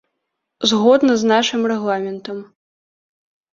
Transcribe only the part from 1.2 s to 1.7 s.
з нашым